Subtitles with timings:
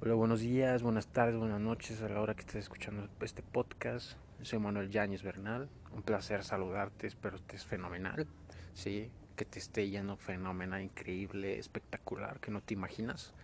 [0.00, 4.12] Hola, buenos días, buenas tardes, buenas noches a la hora que estés escuchando este podcast.
[4.42, 5.68] Soy Manuel Yáñez Bernal.
[5.92, 8.28] Un placer saludarte, espero estés fenomenal.
[8.74, 13.34] Sí, que te esté yendo fenomenal, increíble, espectacular, que no te imaginas.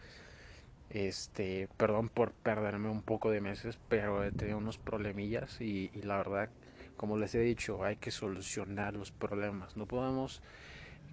[0.90, 6.03] Este, perdón por perderme un poco de meses, pero he tenido unos problemillas y, y
[6.03, 6.51] la verdad,
[6.97, 9.77] como les he dicho, hay que solucionar los problemas.
[9.77, 10.41] No podemos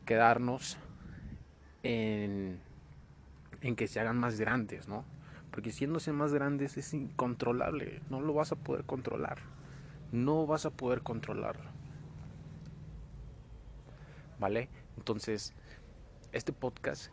[0.05, 0.77] quedarnos
[1.81, 2.59] en,
[3.61, 5.03] en que se hagan más grandes, ¿no?
[5.51, 9.39] Porque siéndose más grandes es incontrolable, no lo vas a poder controlar.
[10.11, 11.69] No vas a poder controlarlo.
[14.39, 14.69] ¿Vale?
[14.97, 15.53] Entonces,
[16.31, 17.11] este podcast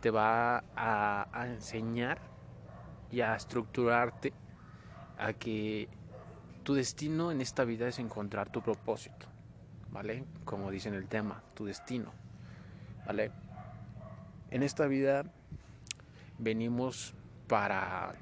[0.00, 2.18] te va a, enseñar
[3.10, 4.32] y a estructurarte
[5.18, 5.88] a que
[6.62, 9.26] tu destino en esta vida es encontrar tu propósito.
[9.90, 10.24] ¿Vale?
[10.44, 12.10] Como dice en el tema, tu destino.
[13.06, 13.30] ¿Vale?
[14.50, 15.24] En esta vida
[16.38, 17.14] venimos
[17.46, 18.14] para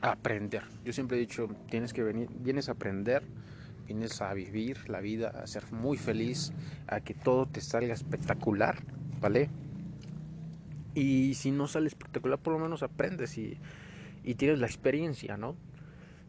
[0.00, 0.62] aprender.
[0.84, 3.22] Yo siempre he dicho, tienes que venir, vienes a aprender,
[3.86, 6.52] vienes a vivir la vida, a ser muy feliz,
[6.86, 8.82] a que todo te salga espectacular,
[9.20, 9.48] ¿vale?
[10.94, 13.58] Y si no sale espectacular, por lo menos aprendes y,
[14.36, 15.56] tienes la experiencia, ¿no?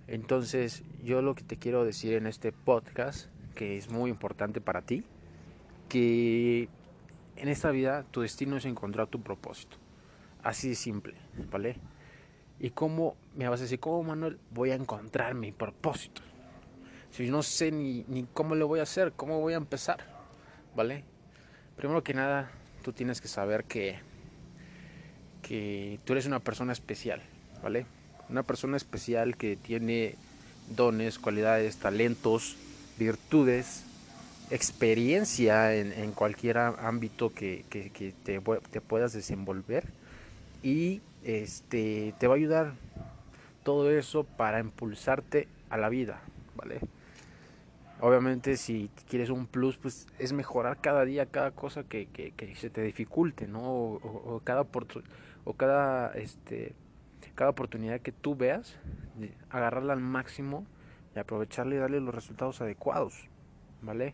[0.08, 4.82] Entonces, yo lo que te quiero decir en este podcast, que es muy importante para
[4.82, 5.04] ti,
[5.88, 6.68] que
[7.38, 9.78] en esta vida tu destino es encontrar tu propósito.
[10.44, 11.16] Así de simple,
[11.52, 11.78] ¿vale?
[12.60, 16.22] ¿Y cómo, me vas a decir, cómo Manuel voy a encontrar mi propósito?
[17.12, 20.00] Si no sé ni, ni cómo lo voy a hacer, cómo voy a empezar,
[20.76, 21.04] ¿vale?
[21.76, 22.52] Primero que nada,
[22.84, 24.00] tú tienes que saber que,
[25.42, 27.22] que tú eres una persona especial,
[27.62, 27.86] ¿vale?
[28.30, 30.16] Una persona especial que tiene
[30.76, 32.58] dones, cualidades, talentos,
[32.98, 33.84] virtudes,
[34.50, 38.40] experiencia en, en cualquier ámbito que, que, que te,
[38.72, 39.86] te puedas desenvolver
[40.64, 42.74] y este te va a ayudar
[43.64, 46.22] todo eso para impulsarte a la vida,
[46.56, 46.80] ¿vale?
[48.00, 52.70] Obviamente si quieres un plus, pues es mejorar cada día cada cosa que, que, se
[52.70, 53.62] te dificulte, ¿no?
[53.64, 54.66] O, cada
[55.46, 56.74] o cada este
[57.34, 58.78] cada oportunidad que tú veas,
[59.50, 60.66] agarrarla al máximo
[61.16, 63.28] y aprovecharle y darle los resultados adecuados,
[63.82, 64.14] ¿vale?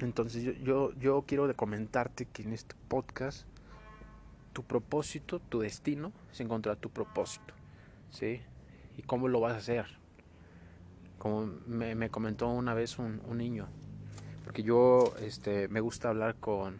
[0.00, 3.46] Entonces yo, yo, yo quiero comentarte que en este podcast
[4.52, 7.54] tu propósito, tu destino es encontrar tu propósito,
[8.10, 8.40] ¿sí?
[8.96, 9.86] ¿Y cómo lo vas a hacer?
[11.18, 13.68] Como me, me comentó una vez un, niño,
[14.44, 16.78] porque yo este, me gusta hablar con,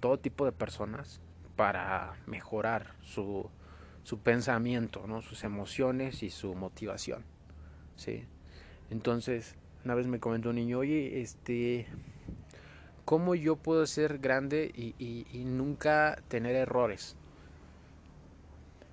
[0.00, 1.20] todo tipo de personas
[1.56, 3.48] para mejorar su,
[4.02, 5.22] su pensamiento, ¿no?
[5.22, 7.24] sus emociones y su motivación,
[7.96, 8.24] ¿sí?
[8.90, 9.54] Entonces,
[9.84, 11.86] una vez me comentó un niño, oye, este,
[13.08, 17.16] cómo yo puedo ser grande y, nunca tener errores.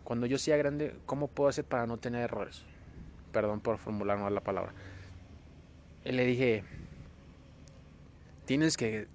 [0.06, 2.64] Cuando yo sea grande, ¿cómo puedo hacer para no tener errores?
[3.34, 4.72] Perdón por formular mal la palabra.
[6.06, 6.64] Y le dije,
[8.46, 9.10] tienes que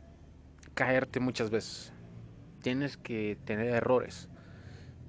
[0.75, 1.94] caerte muchas veces.
[2.60, 4.28] Tienes que tener errores.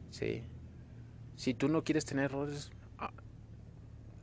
[0.09, 0.45] ¿Sí?
[1.35, 3.11] Si tú no quieres tener errores, ah,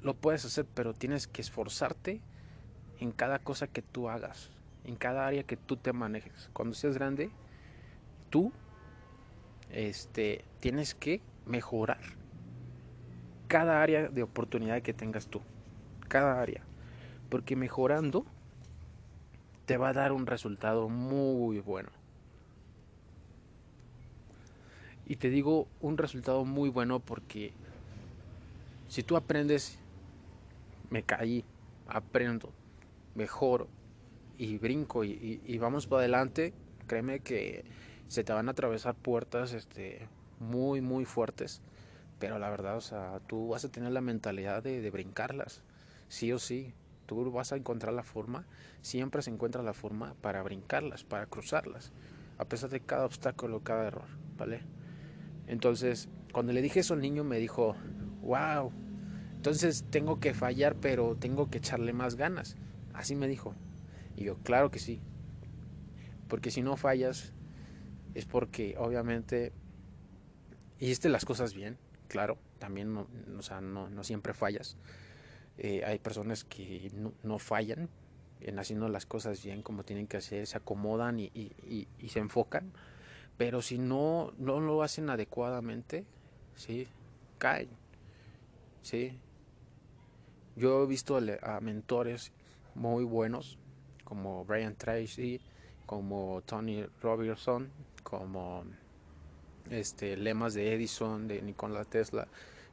[0.00, 2.22] lo puedes hacer, pero tienes que esforzarte
[3.00, 4.50] en cada cosa que tú hagas
[4.88, 6.48] en cada área que tú te manejes.
[6.54, 7.30] Cuando seas grande,
[8.30, 8.50] tú
[9.70, 12.00] este, tienes que mejorar
[13.48, 15.42] cada área de oportunidad que tengas tú.
[16.08, 16.62] Cada área.
[17.28, 18.24] Porque mejorando
[19.66, 21.90] te va a dar un resultado muy bueno.
[25.06, 27.52] Y te digo un resultado muy bueno porque
[28.88, 29.78] si tú aprendes,
[30.88, 31.44] me caí,
[31.86, 32.50] aprendo,
[33.14, 33.68] mejoro,
[34.38, 36.54] y brinco y, vamos para adelante,
[36.86, 37.64] créeme que
[38.06, 41.60] se te van a atravesar puertas este, muy, muy fuertes.
[42.18, 45.62] Pero la verdad, o sea, tú vas a tener la mentalidad de, de brincarlas,
[46.08, 46.72] sí o sí.
[47.06, 48.46] Tú vas a encontrar la forma,
[48.82, 51.92] siempre se encuentra la forma para brincarlas, para cruzarlas,
[52.36, 54.60] a pesar de cada obstáculo, cada error, ¿vale?
[55.46, 57.76] Entonces, cuando le dije eso al niño, me dijo,
[58.20, 58.70] wow,
[59.36, 62.56] entonces tengo que fallar, pero tengo que echarle más ganas.
[62.92, 63.54] Así me dijo,
[64.18, 65.00] y yo, claro que sí.
[66.28, 67.32] Porque si no fallas,
[68.14, 69.52] es porque obviamente
[70.80, 71.78] hiciste las cosas bien,
[72.08, 73.06] claro, también no,
[73.38, 74.76] o sea, no, no siempre fallas.
[75.56, 76.90] Eh, hay personas que
[77.22, 77.88] no, fallan
[78.40, 82.08] en haciendo las cosas bien como tienen que hacer, se acomodan y, y, y, y
[82.08, 82.72] se enfocan,
[83.36, 86.04] pero si no, no lo hacen adecuadamente,
[86.56, 86.88] ¿sí?
[87.38, 87.68] caen.
[88.82, 89.16] ¿sí?
[90.56, 92.32] Yo he visto a mentores
[92.74, 93.58] muy buenos
[94.08, 95.38] como Brian Tracy,
[95.84, 97.70] como Tony Robertson,
[98.02, 98.64] como
[99.68, 102.26] este, lemas de Edison, de Nikola Tesla,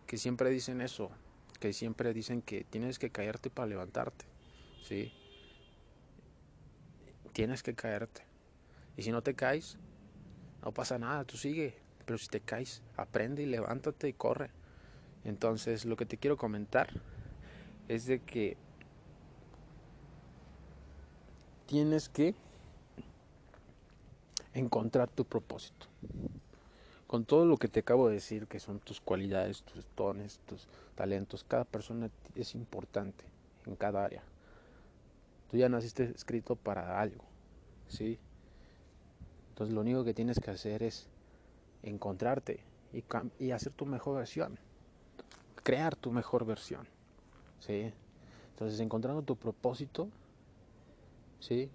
[0.08, 1.12] que siempre dicen eso,
[1.60, 4.24] que siempre dicen que tienes que caerte para levantarte,
[4.82, 5.12] ¿sí?
[7.34, 8.22] Tienes que caerte.
[8.96, 9.78] Y si no te caes,
[10.64, 11.74] no pasa nada, tú sigue.
[12.06, 14.52] Pero si te caes, aprende y levántate y corre.
[15.26, 16.88] Entonces, lo que te quiero comentar
[17.90, 18.56] es de que
[21.66, 22.36] tienes que
[24.54, 25.88] encontrar tu propósito.
[27.08, 30.68] Con todo lo que te acabo de decir, que son tus cualidades, tus dones, tus
[30.96, 33.24] talentos, cada persona es importante
[33.66, 34.24] en cada área.
[35.50, 37.24] Tú ya naciste escrito para algo,
[37.88, 38.18] ¿sí?
[39.50, 41.08] Entonces lo único que tienes que hacer es
[41.84, 42.60] encontrarte
[42.92, 43.04] y,
[43.40, 44.58] y hacer tu mejor versión,
[45.64, 46.88] crear tu mejor versión,
[47.60, 47.94] ¿sí?
[48.52, 50.10] Entonces encontrando tu propósito,
[51.40, 51.70] ¿sí?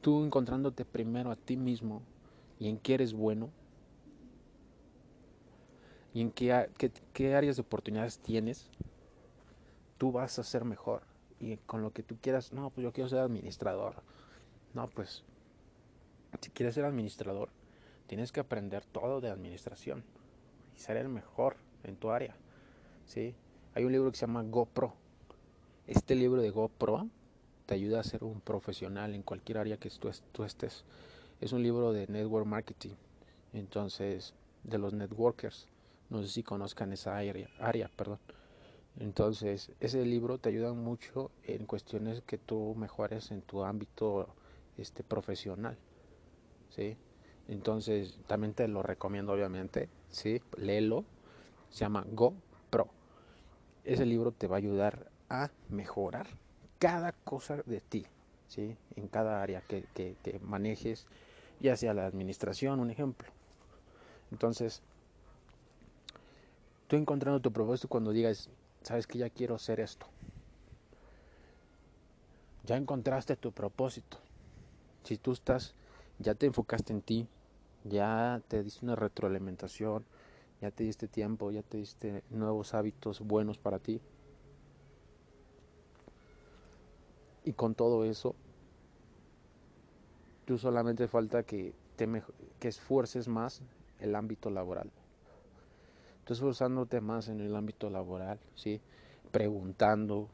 [0.00, 2.02] Tú encontrándote primero a ti mismo
[2.58, 3.50] y en qué eres bueno
[6.14, 6.68] y en qué,
[7.12, 8.68] qué, áreas de oportunidades tienes,
[9.98, 11.02] tú vas a ser mejor.
[11.40, 14.02] Y con lo que tú quieras, no, pues yo quiero ser administrador.
[14.74, 15.24] No, pues
[16.40, 17.48] si quieres ser administrador,
[18.06, 20.04] tienes que aprender todo de administración
[20.76, 22.36] y ser el mejor en tu área.
[23.06, 23.34] ¿sí?
[23.74, 24.94] Hay un libro que se llama GoPro.
[25.86, 27.08] Este libro de GoPro
[27.72, 30.84] te ayuda a ser un profesional en cualquier área que tú, estés.
[31.40, 32.90] Es un libro de network marketing,
[33.54, 35.68] entonces, de los networkers.
[36.10, 38.18] No sé si conozcan esa área, área perdón.
[39.00, 44.28] Entonces, ese libro te ayuda mucho en cuestiones que tú mejores en tu ámbito
[44.76, 45.78] este, profesional.
[46.68, 46.98] ¿sí?
[47.48, 49.88] Entonces, también te lo recomiendo, obviamente.
[50.10, 50.42] ¿sí?
[50.58, 51.06] Léelo.
[51.70, 52.34] Se llama Go
[52.68, 52.88] Pro.
[53.82, 56.26] Ese libro te va a ayudar a mejorar
[56.82, 58.04] cada cosa de ti,
[58.48, 58.76] ¿sí?
[58.96, 61.06] En cada área que, que, manejes,
[61.60, 63.28] ya sea la administración, un ejemplo.
[64.32, 64.82] Entonces,
[66.88, 68.50] tú encontrando tu propósito cuando digas,
[68.82, 70.06] sabes que ya quiero hacer esto.
[72.64, 74.18] Ya encontraste tu propósito.
[75.04, 75.74] Si tú estás,
[76.18, 77.28] ya te enfocaste en ti,
[77.84, 80.04] ya te diste una retroalimentación,
[80.60, 84.00] ya te diste tiempo, ya te diste nuevos hábitos buenos para ti.
[87.44, 88.34] Y con todo eso,
[90.44, 92.08] tú solamente falta que, te
[92.60, 93.62] que esfuerces más
[93.98, 94.90] el ámbito laboral.
[96.24, 98.80] Tú esforzándote más en el ámbito laboral, ¿sí?
[99.32, 100.28] Preguntando,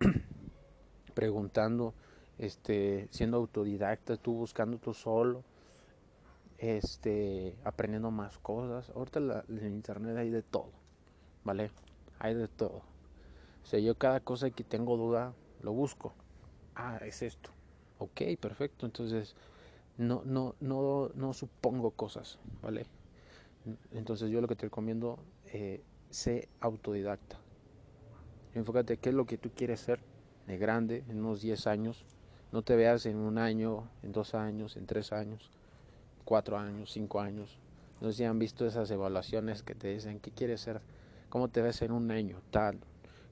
[1.14, 1.92] preguntando,
[2.38, 5.42] este, siendo autodidacta, tú buscando tú solo,
[6.56, 8.90] este, aprendiendo más cosas.
[8.96, 10.70] Ahorita en en internet hay de todo,
[11.44, 11.70] ¿vale?
[12.18, 12.80] Hay de todo.
[13.62, 16.14] O sea, yo cada cosa que tengo duda, lo busco
[16.76, 17.50] ah, es esto.
[17.98, 18.86] Ok, perfecto.
[18.86, 19.34] Entonces,
[19.98, 22.86] no, no, no, no supongo cosas, ¿vale?
[23.92, 27.38] Entonces yo lo que te recomiendo, eh, sé autodidacta.
[28.54, 30.00] Enfócate qué es lo que tú quieres ser
[30.46, 32.04] de grande, en unos 10 años.
[32.52, 35.50] No te veas en un año, en dos años, en tres años,
[36.24, 37.58] cuatro años, cinco años.
[38.00, 40.80] No sé si han visto esas evaluaciones que te dicen qué quieres ser,
[41.28, 42.78] cómo te ves en un año, tal,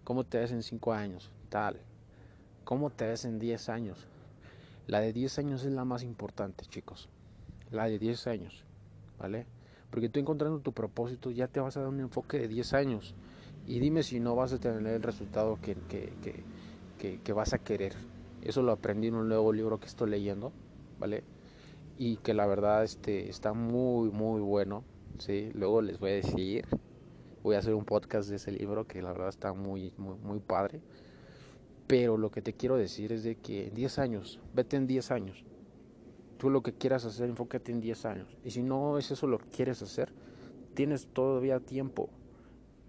[0.02, 1.78] cómo te ves en cinco años, tal.
[2.64, 4.06] ¿Cómo te ves en 10 años?
[4.86, 7.10] La de 10 años es la más importante, chicos.
[7.70, 8.64] La de 10 años,
[9.18, 9.46] ¿vale?
[9.90, 13.14] Porque tú encontrando tu propósito ya te vas a dar un enfoque de 10 años.
[13.66, 15.76] Y dime si no vas a tener el resultado que,
[16.98, 17.94] que, vas a querer.
[18.42, 20.52] Eso lo aprendí en un nuevo libro que estoy leyendo,
[20.98, 21.22] ¿vale?
[21.98, 24.84] Y que la verdad este, está muy, muy bueno,
[25.18, 25.50] ¿sí?
[25.54, 26.66] Luego les voy a decir,
[27.42, 30.40] voy a hacer un podcast de ese libro que la verdad está muy, muy, muy
[30.40, 30.80] padre.
[31.86, 35.10] Pero lo que te quiero decir es de que en 10 años, vete en 10
[35.10, 35.44] años.
[36.38, 38.36] Tú lo que quieras hacer, enfócate en 10 años.
[38.44, 40.12] Y si no es eso lo que quieres hacer,
[40.74, 42.08] tienes todavía tiempo.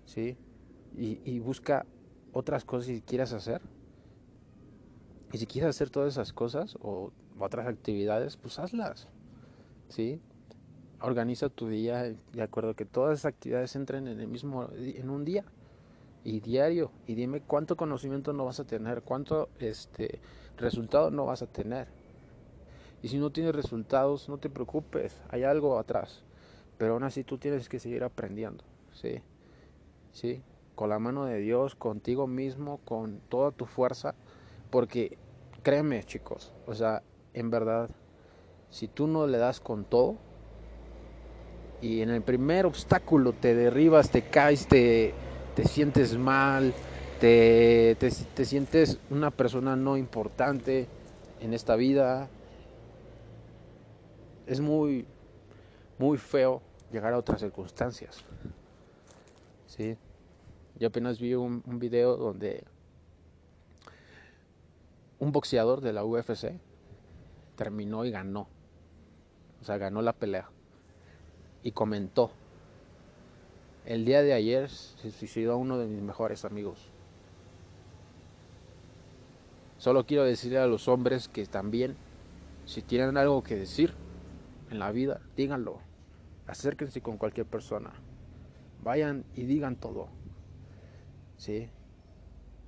[0.06, 0.38] ¿Sí?
[0.98, 1.86] Y, busca
[2.32, 3.62] otras cosas si quieres hacer.
[5.34, 9.10] Y si quieres hacer todas esas cosas o otras actividades, pues hazlas.
[9.90, 10.22] ¿Sí?
[11.02, 15.10] Organiza tu día de acuerdo a que todas esas actividades entren en el mismo en
[15.10, 15.44] un día
[16.26, 20.20] y diario y dime cuánto conocimiento no vas a tener, cuánto este
[20.58, 21.88] resultado no vas a tener.
[23.04, 26.24] Y si no tienes resultados, no te preocupes, hay algo atrás.
[26.80, 29.22] Pero aún así tú tienes que seguir aprendiendo, ¿sí?
[30.12, 30.42] ¿Sí?
[30.74, 34.16] Con la mano de Dios, contigo mismo, con toda tu fuerza,
[34.72, 35.20] porque
[35.62, 37.04] créeme, chicos, o sea,
[37.34, 37.90] en verdad,
[38.72, 40.16] si tú no le das con todo
[41.82, 45.14] y en el primer obstáculo te derribas, te caes, te
[45.56, 46.74] te sientes mal,
[47.20, 50.88] te, te, sientes una persona no importante
[51.40, 52.28] en esta vida.
[54.46, 55.08] Es muy,
[55.98, 58.24] muy feo llegar a otras circunstancias.
[59.66, 59.98] ¿Sí?
[60.78, 62.66] Yo apenas vi un, un video donde
[65.20, 66.60] un boxeador de la UFC
[67.56, 68.50] terminó y ganó.
[69.62, 70.50] O sea, ganó la pelea.
[71.64, 72.32] Y comentó,
[73.86, 76.92] el día de ayer se suicidó uno de mis mejores amigos.
[79.78, 81.96] Solo quiero decirle a los hombres que también,
[82.66, 83.94] si tienen algo que decir
[84.72, 85.80] en la vida, díganlo.
[86.48, 87.94] Acérquense con cualquier persona.
[88.84, 90.08] Vayan y digan todo.
[91.38, 91.70] ¿Sí?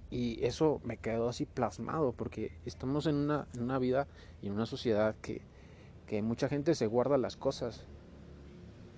[0.10, 4.08] Y eso me quedó así plasmado porque estamos en una, en una vida
[4.42, 5.42] y en una sociedad que,
[6.06, 7.86] que, mucha gente se guarda las cosas.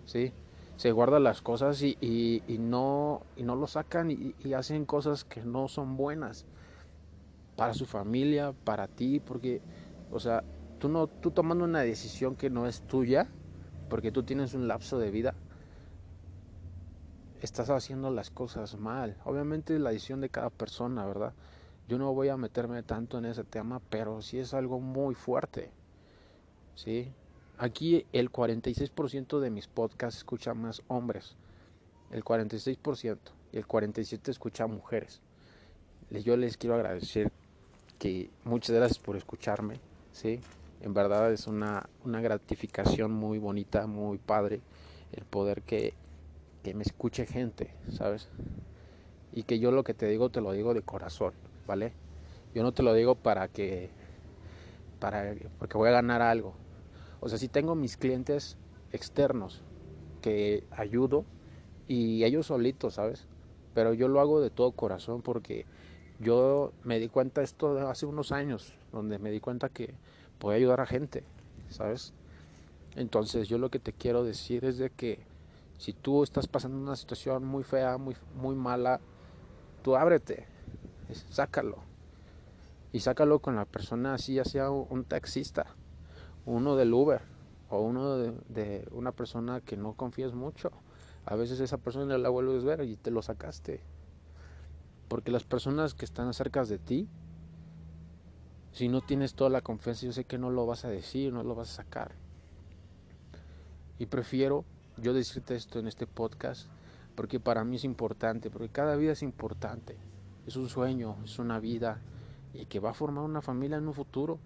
[0.05, 0.33] ¿Sí?
[0.79, 5.25] Se guarda las cosas y, y, no, y no lo sacan y, y hacen cosas
[5.25, 6.45] que no son buenas
[7.57, 9.59] para su familia, para ti, porque,
[10.09, 10.41] o sea,
[10.79, 13.27] tú no, tú tomando una decisión que no es tuya,
[13.89, 15.35] porque tú tienes un lapso de vida,
[17.41, 19.17] estás haciendo las cosas mal.
[19.25, 21.33] Obviamente es la decisión de cada persona, ¿verdad?
[21.89, 25.73] Yo no voy a meterme tanto en ese tema, pero sí es algo muy fuerte.
[26.73, 27.11] ¿Sí?
[27.61, 31.35] Aquí el 46% de mis podcasts escucha más hombres.
[32.09, 33.17] El 46%
[33.51, 35.19] y el 47% escucha mujeres.
[36.09, 37.33] Yo les quiero agradecer
[37.99, 39.75] que muchas gracias por escucharme,
[40.13, 40.39] ¿sí?
[40.79, 44.61] En verdad es una, una gratificación muy bonita, muy padre
[45.11, 45.93] el poder que,
[46.63, 48.29] que me escuche gente, ¿sabes?
[49.33, 51.33] Y que yo lo que te digo te lo digo de corazón,
[51.67, 51.91] ¿vale?
[52.55, 53.89] Yo no te lo digo para que
[55.01, 56.55] para porque voy a ganar algo.
[57.21, 58.57] O sea, si tengo mis clientes
[58.91, 59.61] externos
[60.21, 61.25] que ayudo
[61.87, 63.27] y ellos solitos, ¿sabes?
[63.73, 65.65] Pero yo lo hago de todo corazón porque
[66.19, 69.93] yo me di cuenta esto hace unos años, donde me di cuenta que
[70.37, 71.23] puede ayudar a gente,
[71.69, 72.13] ¿sabes?
[72.95, 75.19] Entonces yo lo que te quiero decir es de que
[75.77, 78.99] si tú estás pasando una situación muy fea, muy, muy mala,
[79.81, 80.45] tú ábrete,
[81.29, 81.77] sácalo.
[82.91, 85.75] Y sácalo con la persona así, ya sea un taxista,
[86.49, 87.21] uno del Uber
[87.69, 90.71] o uno de, una persona que no confías mucho.
[91.25, 93.81] A veces esa persona la vuelves a ver y te lo sacaste.
[95.07, 97.07] Porque las personas que están cerca de ti,
[98.71, 101.43] si no tienes toda la confianza, yo sé que no lo vas a decir, no
[101.43, 102.15] lo vas a sacar.
[103.99, 104.65] Y prefiero
[104.97, 106.67] yo decirte esto en este podcast
[107.15, 109.97] porque para mí es importante, porque cada vida es importante.
[110.47, 111.99] Es un sueño, es una vida
[112.53, 114.39] y que va a formar una familia en un futuro.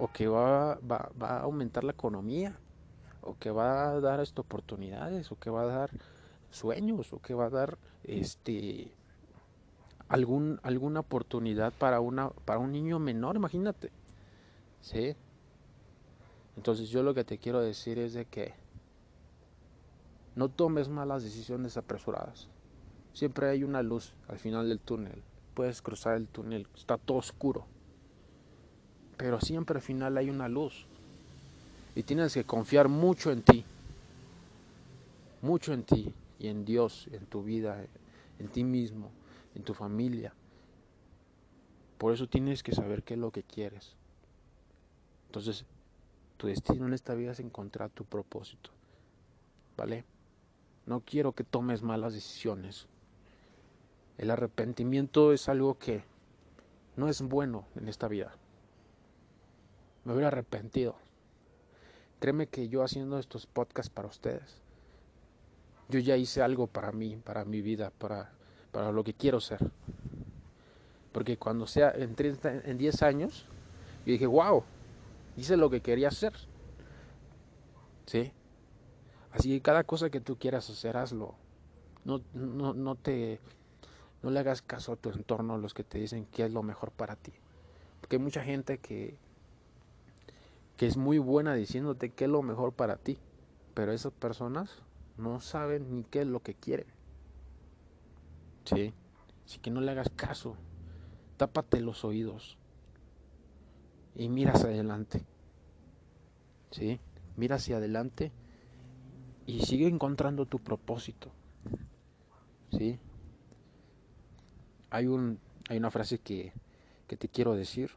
[0.00, 2.58] O que va, va, va a aumentar la economía.
[3.20, 5.30] O que va a dar esto, oportunidades.
[5.30, 5.90] O que va a dar
[6.50, 7.12] sueños.
[7.12, 8.92] O que va a dar este
[10.10, 13.92] algún, alguna oportunidad para, una, para un niño menor, imagínate.
[14.80, 15.14] ¿Sí?
[16.56, 18.52] Entonces yo lo que te quiero decir es de que
[20.34, 22.48] no tomes malas decisiones apresuradas.
[23.12, 25.22] Siempre hay una luz al final del túnel.
[25.54, 27.66] Puedes cruzar el túnel, está todo oscuro.
[29.20, 30.86] Pero siempre al final hay una luz.
[31.94, 33.64] Y tienes que confiar mucho en ti.
[35.42, 37.84] Mucho en ti y en Dios, en tu vida,
[38.38, 39.10] en ti mismo
[39.54, 40.32] en tu familia.
[41.98, 43.94] Por eso tienes que saber qué es lo que quieres.
[45.26, 45.64] Entonces,
[46.36, 48.70] tu destino en esta vida es encontrar tu propósito.
[49.76, 50.04] ¿Vale?
[50.86, 52.86] No quiero que tomes malas decisiones.
[54.18, 56.02] El arrepentimiento es algo que
[56.96, 58.32] no es bueno en esta vida.
[60.04, 60.96] Me hubiera arrepentido.
[62.20, 64.60] Créeme que yo haciendo estos podcasts para ustedes,
[65.88, 68.32] yo ya hice algo para mí, para mi vida, para
[68.70, 69.58] para lo que quiero ser.
[71.12, 73.46] Porque cuando sea en, 30, en 10 años,
[74.06, 74.62] yo dije, wow,
[75.36, 76.32] hice lo que quería hacer.
[78.06, 78.32] ¿Sí?
[79.32, 81.34] Así que cada cosa que tú quieras hacer, hazlo.
[82.04, 83.40] No, no, no te
[84.22, 86.62] no le hagas caso a tu entorno, a los que te dicen qué es lo
[86.62, 87.32] mejor para ti.
[88.00, 89.16] Porque hay mucha gente que,
[90.80, 93.18] que es muy buena diciéndote qué es lo mejor para ti.
[93.74, 94.82] Pero esas personas
[95.18, 96.86] no saben ni qué es lo que quieren.
[98.64, 98.94] ¿sí?
[99.44, 100.56] Así que no le hagas caso.
[101.36, 102.56] Tápate los oídos.
[104.14, 105.22] Y mira hacia adelante.
[106.70, 106.98] ¿Sí?
[107.36, 108.32] Mira hacia adelante
[109.44, 111.30] y sigue encontrando tu propósito.
[112.70, 112.98] ¿Sí?
[114.88, 116.54] Hay un hay una frase que,
[117.06, 117.90] que te quiero decir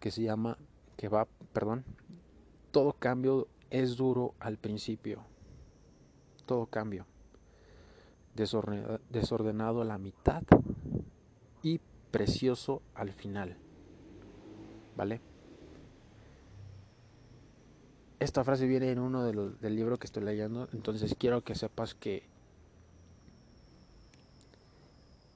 [0.00, 0.58] que se llama
[0.96, 1.84] que va, perdón,
[2.70, 5.22] todo cambio es duro al principio.
[6.46, 7.06] Todo cambio
[8.34, 10.42] desordenado a la mitad
[11.62, 13.56] y precioso al final.
[14.96, 15.20] ¿Vale?
[18.18, 21.54] esta frase viene en uno de los, del libro que estoy leyendo, entonces quiero que
[21.54, 22.24] sepas que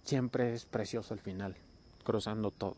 [0.02, 1.56] siempre es precioso al final,
[2.04, 2.76] cruzando todo,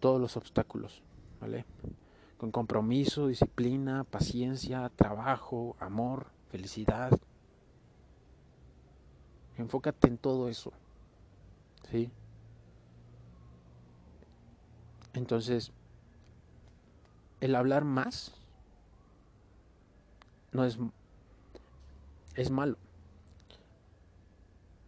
[0.00, 1.02] todos los obstáculos,
[1.40, 1.64] ¿vale?
[2.36, 7.18] Con compromiso, disciplina, paciencia, trabajo, amor, felicidad.
[9.56, 10.72] Enfócate en todo eso,
[11.90, 12.10] ¿sí?
[15.14, 15.72] Entonces,
[17.40, 18.34] el hablar más
[20.52, 20.78] no es,
[22.34, 22.76] es malo.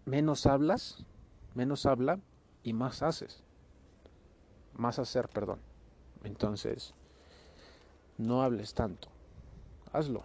[0.04, 1.04] Menos hablas,
[1.54, 2.20] menos habla
[2.62, 3.42] y más haces.
[4.74, 5.58] Más hacer, perdón.
[6.24, 6.94] Entonces,
[8.18, 9.08] no hables tanto.
[9.92, 10.24] Hazlo.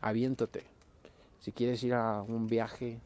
[0.00, 0.64] Aviéntate.
[1.40, 3.00] Si quieres ir a un viaje,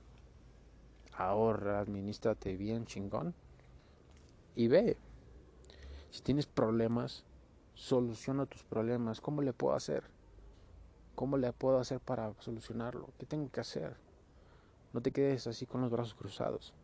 [1.14, 3.34] ahorra, administrate bien, chingón.
[4.56, 4.96] Y ve.
[6.10, 7.24] Si tienes problemas,
[7.74, 9.20] soluciona tus problemas.
[9.20, 10.04] ¿Cómo le puedo hacer?
[11.14, 13.10] ¿Cómo le puedo hacer para solucionarlo?
[13.18, 13.96] ¿Qué tengo que hacer?
[14.92, 16.74] No te quedes así con los brazos cruzados.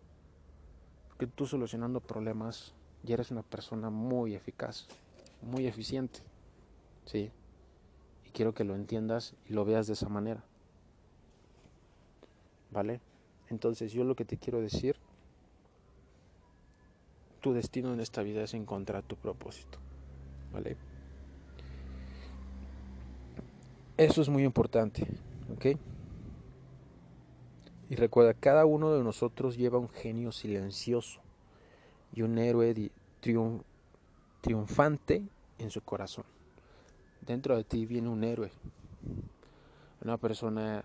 [1.09, 4.87] Porque tú solucionando problemas ya eres una persona muy eficaz,
[5.43, 6.21] muy eficiente.
[7.05, 7.31] ¿Sí?
[8.27, 10.45] Y quiero que lo entiendas y lo veas de esa manera.
[12.71, 13.01] ¿Vale?
[13.49, 14.97] Entonces yo lo que te quiero decir,
[17.41, 19.79] tu destino en esta vida es encontrar tu propósito.
[20.53, 20.77] ¿Vale?
[23.97, 25.07] Eso es muy importante,
[25.57, 25.77] ¿ok?
[27.91, 31.21] Y recuerda, cada uno de nosotros lleva un genio silencioso
[32.15, 32.91] y un héroe
[34.41, 35.23] triunfante
[35.59, 36.25] en su corazón.
[37.21, 38.51] Dentro de ti viene un héroe,
[40.03, 40.85] una persona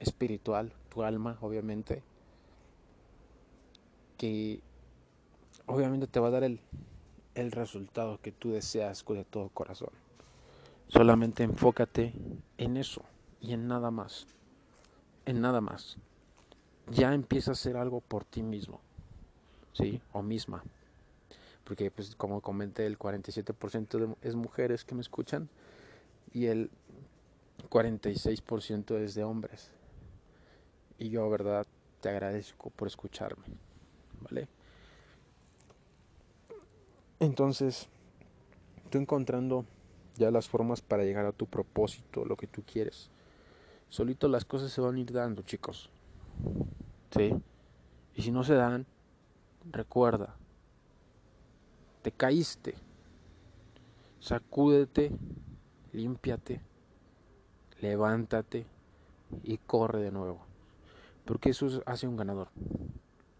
[0.00, 2.02] espiritual, tu alma, obviamente,
[4.16, 4.60] que
[5.66, 6.60] obviamente te va a dar el,
[7.34, 9.90] el resultado que tú deseas de todo corazón.
[10.88, 12.12] Solamente enfócate
[12.56, 13.02] en eso
[13.40, 14.26] y en nada más.
[15.26, 15.96] En nada más.
[16.90, 18.80] Ya empieza a hacer algo por ti mismo.
[19.78, 20.00] ¿Sí?
[20.12, 20.62] O misma.
[21.64, 25.48] Porque pues como comenté el 47% de, es mujeres que me escuchan
[26.32, 26.70] y el
[27.70, 29.70] 46% es de hombres.
[30.98, 31.66] Y yo, verdad,
[32.00, 33.44] te agradezco por escucharme.
[34.20, 34.48] ¿Vale?
[37.20, 37.88] Entonces,
[38.90, 39.64] tú encontrando
[40.16, 43.10] ya las formas para llegar a tu propósito, lo que tú quieres.
[43.88, 45.90] Solito las cosas se van a ir dando, chicos.
[47.16, 47.32] ¿Sí?
[48.14, 48.86] Y si no se dan,
[49.70, 50.36] recuerda,
[52.02, 52.74] te caíste,
[54.20, 55.12] sacúdete,
[55.92, 56.60] límpiate,
[57.80, 58.66] levántate
[59.42, 60.40] y corre de nuevo.
[61.24, 62.48] Porque eso hace un ganador.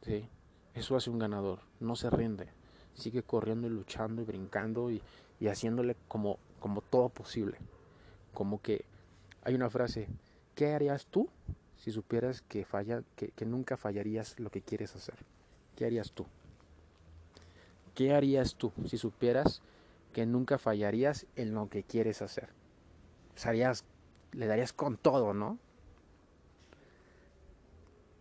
[0.02, 0.28] ¿Sí?
[0.74, 1.60] Eso hace un ganador.
[1.80, 2.48] No se rinde.
[2.94, 5.00] Sigue corriendo y luchando y brincando y,
[5.40, 7.56] y haciéndole como como todo posible.
[8.34, 8.84] Como que
[9.42, 10.08] hay una frase,
[10.54, 11.28] ¿qué harías tú
[11.76, 15.16] si supieras que, falla, que, que nunca fallarías lo que quieres hacer?
[15.78, 16.26] ¿Qué harías tú?
[17.94, 19.62] ¿Qué harías tú si supieras
[20.12, 22.48] que nunca fallarías en lo que quieres hacer?
[23.44, 23.84] harías,
[24.32, 25.56] le darías con todo, ¿no?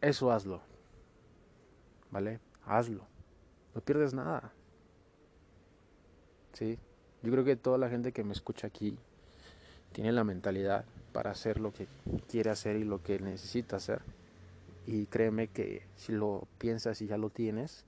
[0.02, 0.62] Eso hazlo.
[2.12, 2.40] ¿Vale?
[2.64, 3.08] Hazlo.
[3.74, 4.52] No pierdes nada.
[6.54, 6.78] ¿Sí?
[7.24, 8.96] Yo creo que toda la gente que me escucha aquí
[9.94, 11.88] tiene la mentalidad para hacer lo que
[12.30, 14.04] quiere hacer y lo que necesita hacer.
[14.88, 17.86] Y créeme que si lo piensas y ya lo tienes,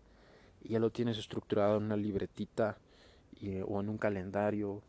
[0.62, 2.77] y ya lo tienes estructurado en una libretita
[3.65, 4.83] o en un calendario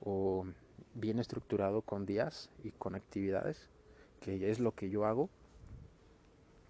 [0.00, 0.46] o
[0.94, 3.68] bien estructurado con días y con actividades,
[4.20, 5.28] que es lo que yo hago,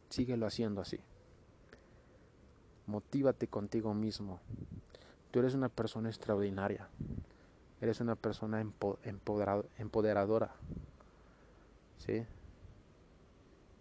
[0.08, 0.98] síguelo haciendo así.
[2.86, 4.40] Motívate contigo mismo,
[5.36, 6.88] Tú eres una persona extraordinaria.
[7.82, 8.64] Eres una persona
[9.76, 10.54] empoderadora.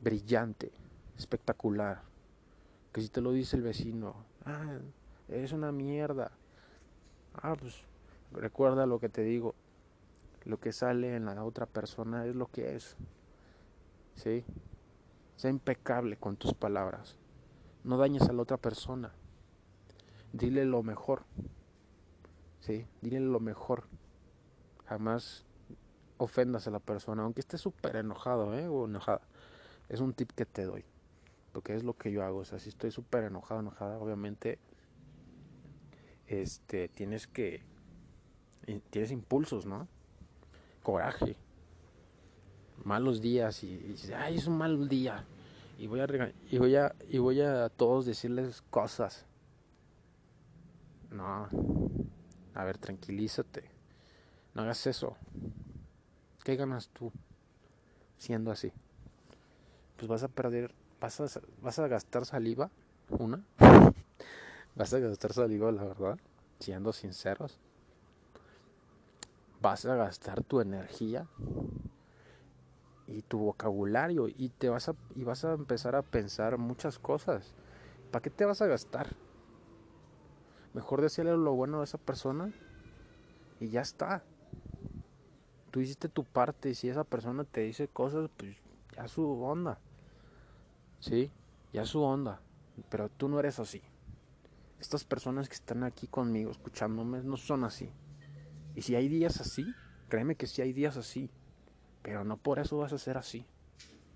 [0.02, 0.72] Brillante,
[1.18, 2.02] espectacular.
[2.92, 4.80] Que si te lo dice el vecino, ah,
[5.28, 6.32] eres una mierda.
[7.34, 7.84] Ah, pues
[8.32, 9.56] recuerda lo que te digo.
[10.46, 12.96] Lo que sale en la otra persona es lo que es.
[14.16, 14.46] ¿Sí?
[15.36, 17.18] Sea impecable con tus palabras.
[17.84, 19.12] No dañes a la otra persona
[20.38, 21.24] dile lo mejor.
[22.60, 22.88] ¿Sí?
[23.02, 23.88] Dile lo mejor.
[24.86, 25.46] Jamás
[26.18, 28.68] ofendas a la persona, aunque esté súper enojado ¿eh?
[28.68, 29.22] o enojada.
[29.90, 30.84] Es un tip que te doy.
[31.56, 32.40] Porque es lo que yo hago.
[32.40, 34.60] O sea, si estoy súper enojado, enojada, obviamente
[36.28, 37.64] este, tienes que...
[38.90, 39.88] Tienes impulsos, ¿no?
[40.84, 41.38] Coraje.
[42.84, 45.24] Malos días y, y ay, es un mal día.
[45.78, 46.08] Y voy a
[46.52, 49.26] y voy a y voy a todos decirles cosas
[51.16, 51.50] no.
[52.54, 53.64] A ver, tranquilízate.
[54.54, 55.18] No hagas eso.
[56.44, 57.12] ¿Qué ganas tú
[58.18, 58.72] siendo así?
[59.98, 62.70] Pues vas a perder, vas a, vas a gastar saliva,
[63.10, 63.44] una.
[64.76, 66.18] vas a gastar saliva, la verdad,
[66.60, 67.60] siendo sinceros.
[69.62, 71.28] Vas a gastar tu energía
[73.08, 77.54] y tu vocabulario y te vas a y vas a empezar a pensar muchas cosas.
[78.12, 79.16] ¿Para qué te vas a gastar?
[80.74, 82.52] Mejor decirle lo bueno a esa persona
[83.60, 84.24] y ya está.
[85.72, 88.58] Tú hiciste tu parte y si esa persona te dice cosas, pues
[88.96, 89.80] ya su onda.
[91.06, 91.32] ¿Sí?
[91.72, 92.42] Ya su onda.
[92.90, 93.84] Pero tú no eres así.
[94.80, 97.92] Estas personas que están aquí conmigo escuchándome no son así.
[98.74, 99.72] Y si hay días así,
[100.10, 101.30] créeme que si hay días así.
[102.02, 103.46] Pero no por eso vas a ser así.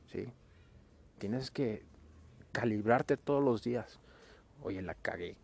[0.07, 0.33] ¿Sí?
[1.19, 1.85] Tienes que
[2.51, 3.99] calibrarte todos los días.
[4.63, 5.37] Oye, la cagué.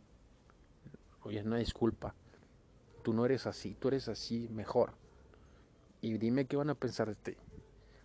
[1.22, 2.16] Oye, una disculpa.
[3.04, 4.94] Tú no eres así, tú eres así mejor.
[6.02, 7.38] Y dime qué van a pensar de ti.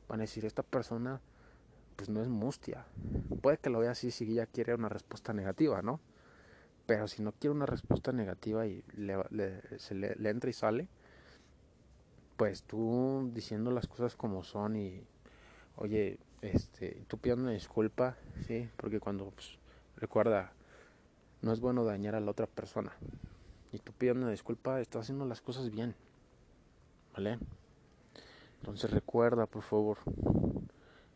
[0.08, 1.22] Van a decir, esta persona
[2.00, 2.86] pues no es mustia.
[3.42, 6.00] Puede que lo vea así si ella quiere una respuesta negativa, ¿no?
[6.86, 10.88] Pero si no quiere una respuesta negativa y le, se le, entra y sale,
[12.38, 15.04] pues tú diciendo las cosas como son y,
[15.76, 19.58] oye, este, tú pidiendo una disculpa, sí, porque cuando, pues,
[19.96, 20.54] recuerda,
[21.42, 22.94] no es bueno dañar a la otra persona.
[23.74, 25.94] Y tú pidiendo disculpa, estás haciendo las cosas bien,
[27.12, 27.38] ¿vale?
[28.60, 29.98] Entonces recuerda, por favor,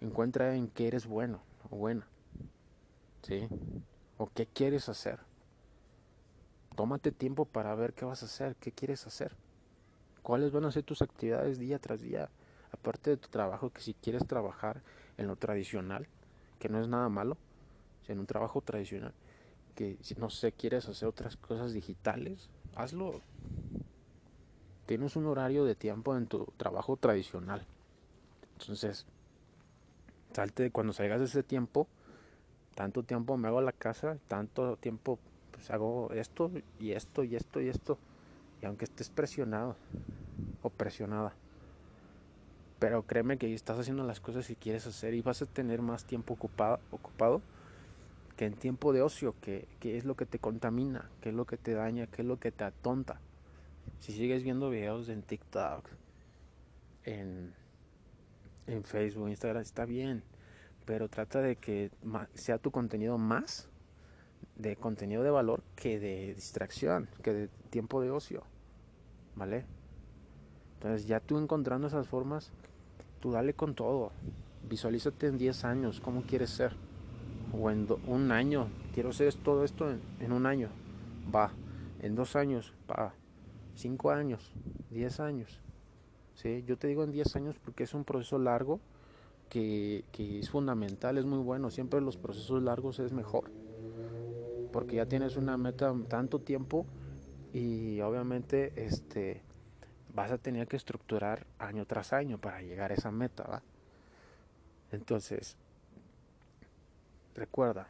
[0.05, 1.41] encuentra en qué eres bueno
[1.71, 2.07] o buena,
[3.23, 3.49] ¿sí?
[4.19, 5.21] O qué quieres hacer.
[6.77, 9.37] Tómate tiempo para ver qué vas a hacer, qué quieres hacer
[10.25, 12.31] cuáles van a ser tus actividades día tras día,
[12.73, 14.81] aparte de tu trabajo, que si quieres trabajar
[15.19, 16.09] en lo tradicional,
[16.59, 17.37] que no es nada malo,
[18.09, 19.13] en un trabajo tradicional,
[19.75, 23.21] que si no sé, quieres hacer otras cosas digitales, hazlo.
[24.87, 27.67] Tienes un horario de tiempo en tu trabajo tradicional.
[28.59, 29.05] Entonces,
[30.35, 31.87] salte cuando salgas de ese tiempo,
[32.75, 35.19] tanto tiempo me hago la casa, tanto tiempo
[35.53, 37.99] pues hago esto y esto y esto y esto
[38.67, 39.77] aunque estés presionado
[40.63, 41.35] o presionada,
[42.79, 46.05] pero créeme que estás haciendo las cosas que quieres hacer y vas a tener más
[46.05, 47.43] tiempo ocupado, ocupado
[48.37, 51.57] que en tiempo de ocio, que, es lo que te contamina, que es lo que
[51.57, 53.21] te daña, que es lo que te atonta.
[54.01, 55.89] Si sigues viendo videos en TikTok,
[57.05, 57.55] en,
[58.67, 60.23] en Facebook, Instagram, está bien,
[60.85, 61.91] pero trata de que
[62.35, 63.69] sea tu contenido más
[64.57, 68.45] de contenido de valor que de distracción, que de tiempo de ocio.
[69.37, 69.65] ¿vale?
[70.75, 72.51] Entonces ya tú encontrando esas formas,
[73.21, 74.13] tú dale con todo.
[74.69, 76.73] Visualízate en 10 años, cómo quieres ser.
[77.53, 80.69] O en un año, quiero hacer todo esto en, un año.
[81.35, 81.53] Va.
[82.01, 83.15] En dos años, va.
[83.77, 84.53] Cinco años,
[84.91, 85.61] 10 años.
[86.35, 86.65] ¿Sí?
[86.67, 88.81] Yo te digo en 10 años porque es un proceso largo
[89.49, 91.71] que, que es fundamental, es muy bueno.
[91.71, 93.51] Siempre los procesos largos es mejor.
[94.73, 96.87] Porque ya tienes una meta tanto tiempo
[97.55, 99.41] y obviamente este
[100.13, 103.63] vas a tener que estructurar año tras año para llegar a esa meta ¿va?
[104.91, 105.57] entonces
[107.37, 107.89] recuerda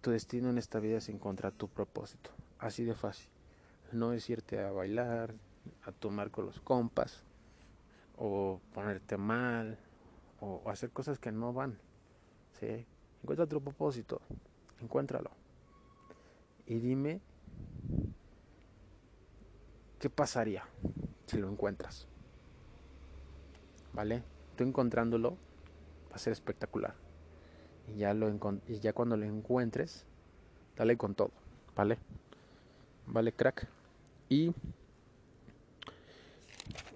[0.00, 3.30] tu destino en esta vida es encontrar tu propósito así de fácil
[3.92, 5.34] no es irte a bailar
[5.84, 7.22] a tomar con los compas
[8.16, 9.78] o ponerte mal
[10.40, 11.78] o hacer cosas que no van
[12.58, 12.86] ¿sí?
[13.22, 14.20] encuentra tu propósito
[14.80, 15.30] encuéntralo
[16.66, 17.20] y dime
[19.98, 20.64] qué pasaría
[21.26, 22.06] si lo encuentras.
[23.92, 24.22] ¿Vale?
[24.56, 25.36] Tú encontrándolo
[26.10, 26.94] va a ser espectacular.
[27.88, 28.28] Y ya, lo
[28.68, 30.04] y ya cuando lo encuentres,
[30.76, 31.30] dale con todo.
[31.74, 31.98] ¿Vale?
[33.06, 33.66] ¿Vale, crack?
[34.28, 34.52] Y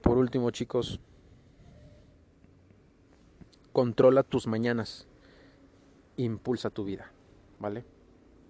[0.03, 1.01] por último, chicos,
[3.73, 5.09] controla tus mañanas.
[6.17, 7.13] Impulsa tu vida.
[7.59, 7.85] ¿Vale?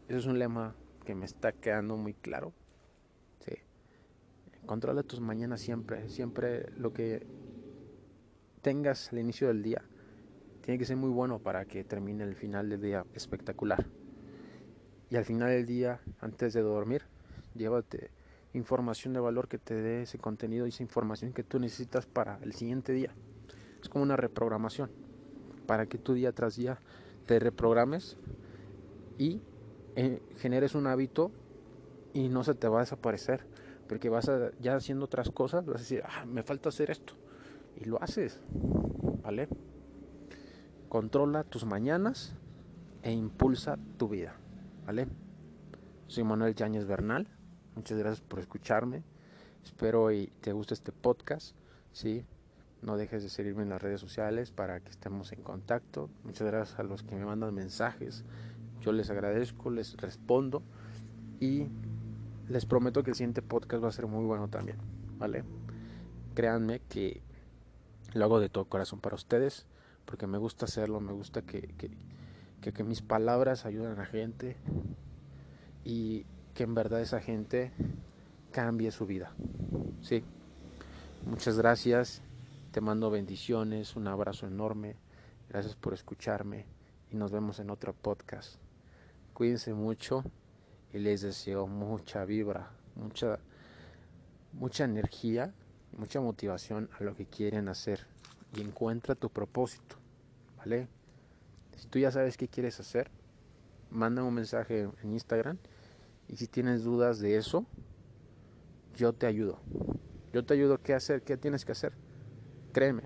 [0.08, 2.52] Ese es un lema que me está quedando muy claro.
[4.66, 7.26] Controla tus mañanas siempre, siempre lo que
[8.62, 9.82] tengas al inicio del día
[10.60, 13.84] tiene que ser muy bueno para que termine el final del día espectacular.
[15.10, 17.02] Y al final del día, antes de dormir,
[17.56, 18.10] llévate
[18.54, 22.38] información de valor que te dé ese contenido y esa información que tú necesitas para
[22.42, 23.14] el siguiente día.
[23.80, 24.90] Es como una reprogramación
[25.66, 26.78] para que tú día tras día
[27.26, 28.16] te reprogrames
[29.18, 29.40] y
[29.96, 31.30] eh, generes un hábito
[32.12, 33.46] y no se te va a desaparecer.
[33.88, 37.14] Porque vas a, ya haciendo otras cosas, vas a decir, ah, me falta hacer esto.
[37.76, 38.40] Y lo haces,
[39.22, 39.48] ¿vale?
[40.88, 42.34] Controla tus mañanas
[43.02, 44.34] e impulsa tu vida,
[44.86, 45.08] ¿vale?
[46.06, 47.28] Soy Manuel Yáñez Bernal.
[47.74, 49.02] Muchas gracias por escucharme.
[49.64, 51.54] Espero y te guste este podcast,
[51.92, 52.24] ¿sí?
[52.82, 56.10] No dejes de seguirme en las redes sociales para que estemos en contacto.
[56.24, 58.24] Muchas gracias a los que me mandan mensajes.
[58.80, 60.62] Yo les agradezco, les respondo
[61.40, 61.68] y
[62.48, 64.78] les prometo que el siguiente podcast va a ser muy bueno también,
[65.18, 65.44] ¿vale?
[66.34, 67.22] Créanme que
[68.14, 69.66] lo hago de todo corazón para ustedes
[70.04, 71.74] porque me gusta hacerlo, me gusta que,
[72.60, 74.56] que, que mis palabras ayuden a la gente
[75.84, 77.72] y que en verdad esa gente
[78.50, 79.32] cambie su vida.
[80.00, 80.24] Sí.
[81.26, 82.22] Muchas gracias.
[82.72, 84.96] Te mando bendiciones, un abrazo enorme.
[85.48, 86.66] Gracias por escucharme
[87.10, 88.56] y nos vemos en otro podcast.
[89.34, 90.24] Cuídense mucho
[90.92, 93.38] y les deseo mucha vibra, mucha
[94.52, 95.52] mucha energía,
[95.96, 98.06] mucha motivación a lo que quieren hacer
[98.54, 99.96] y encuentra tu propósito,
[100.58, 100.88] ¿vale?
[101.76, 103.10] Si tú ya sabes qué quieres hacer,
[103.90, 105.58] manda un mensaje en Instagram
[106.32, 107.66] y si tienes dudas de eso,
[108.96, 109.58] yo te ayudo.
[110.32, 111.92] Yo te ayudo qué hacer, qué tienes que hacer.
[112.72, 113.02] Créeme.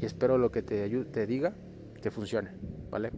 [0.00, 1.54] Y espero lo que te, ayude, te diga
[2.02, 2.52] te funcione,
[2.90, 3.12] ¿vale?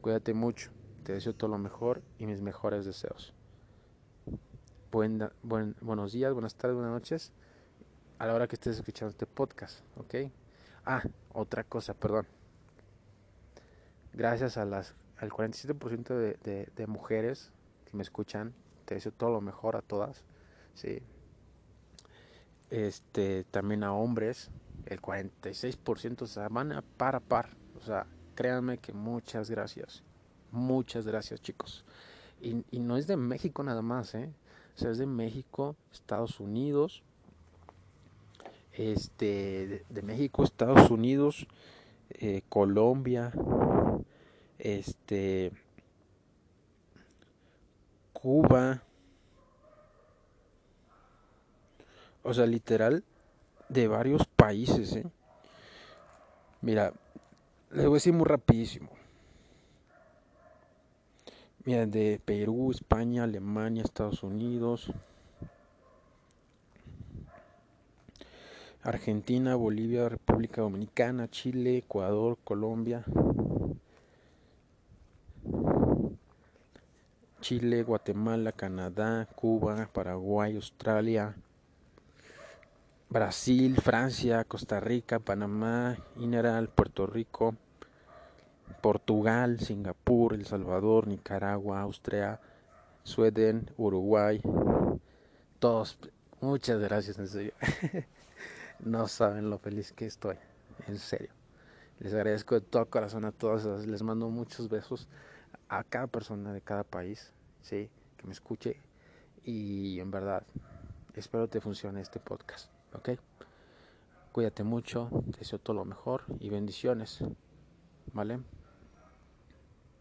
[0.00, 0.70] Cuídate mucho.
[1.04, 3.32] Te deseo todo lo mejor y mis mejores deseos.
[4.90, 7.32] Buen, buen, buenos días, buenas tardes, buenas noches.
[8.18, 10.30] A la hora que estés escuchando este podcast, ¿ok?
[10.84, 12.26] Ah, otra cosa, perdón.
[14.12, 17.52] Gracias a las, al 47% de, de, de mujeres
[17.86, 18.52] que me escuchan,
[18.84, 20.24] te deseo todo lo mejor a todas.
[20.74, 21.02] ¿sí?
[22.70, 24.50] este, también a hombres,
[24.86, 27.50] el 46% se van a par a par.
[27.80, 30.02] O sea, créanme que muchas gracias.
[30.52, 31.84] Muchas gracias, chicos.
[32.40, 34.32] Y, y no es de México nada más, ¿eh?
[34.76, 37.02] Es de México, Estados Unidos,
[38.72, 41.46] este, de, de México, Estados Unidos,
[42.10, 43.32] eh, Colombia,
[44.58, 45.52] este,
[48.20, 48.82] Cuba,
[52.28, 53.04] O sea, literal,
[53.68, 55.06] de varios países, ¿eh?
[56.60, 56.92] Mira,
[57.70, 58.88] les voy a decir muy rapidísimo.
[61.64, 64.92] Mira, de Perú, España, Alemania, Estados Unidos,
[68.82, 73.04] Argentina, Bolivia, República Dominicana, Chile, Ecuador, Colombia,
[77.46, 81.36] Chile, Guatemala, Canadá, Cuba, Paraguay, Australia,
[83.08, 87.54] Brasil, Francia, Costa Rica, Panamá, Ineral, Puerto Rico,
[88.80, 92.40] Portugal, Singapur, El Salvador, Nicaragua, Austria,
[93.04, 94.42] Sueden, Uruguay,
[95.60, 96.00] todos,
[96.40, 97.52] muchas gracias en serio.
[98.80, 100.36] no saben lo feliz que estoy,
[100.88, 101.30] en serio.
[102.00, 105.06] Les agradezco de todo corazón a todos, les mando muchos besos
[105.68, 107.32] a cada persona de cada país,
[107.66, 108.80] sí, que me escuche
[109.42, 110.46] y en verdad
[111.14, 112.70] espero te funcione este podcast.
[112.94, 113.10] ¿ok?
[114.30, 117.24] Cuídate mucho, te deseo todo lo mejor y bendiciones,
[118.12, 118.38] ¿vale?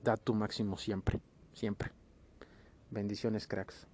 [0.03, 1.19] Da tu máximo siempre,
[1.53, 1.91] siempre.
[2.91, 3.87] Bendiciones, cracks.